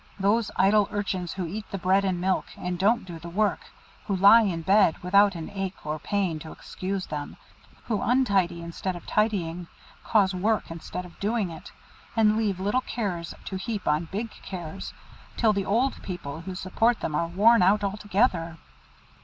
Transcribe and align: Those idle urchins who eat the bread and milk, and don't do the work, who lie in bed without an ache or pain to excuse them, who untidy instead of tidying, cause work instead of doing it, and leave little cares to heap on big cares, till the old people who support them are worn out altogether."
Those 0.19 0.49
idle 0.55 0.87
urchins 0.89 1.33
who 1.33 1.45
eat 1.45 1.69
the 1.69 1.77
bread 1.77 2.03
and 2.03 2.19
milk, 2.19 2.47
and 2.57 2.79
don't 2.79 3.05
do 3.05 3.19
the 3.19 3.29
work, 3.29 3.59
who 4.07 4.15
lie 4.15 4.41
in 4.41 4.63
bed 4.63 4.97
without 5.03 5.35
an 5.35 5.51
ache 5.53 5.85
or 5.85 5.99
pain 5.99 6.39
to 6.39 6.51
excuse 6.51 7.05
them, 7.05 7.37
who 7.83 8.01
untidy 8.01 8.63
instead 8.63 8.95
of 8.95 9.05
tidying, 9.05 9.67
cause 10.03 10.33
work 10.33 10.71
instead 10.71 11.05
of 11.05 11.19
doing 11.19 11.51
it, 11.51 11.71
and 12.15 12.35
leave 12.35 12.59
little 12.59 12.81
cares 12.81 13.35
to 13.45 13.57
heap 13.57 13.87
on 13.87 14.05
big 14.05 14.31
cares, 14.31 14.95
till 15.37 15.53
the 15.53 15.65
old 15.65 16.01
people 16.01 16.41
who 16.41 16.55
support 16.55 17.01
them 17.01 17.13
are 17.13 17.27
worn 17.27 17.61
out 17.61 17.83
altogether." 17.83 18.57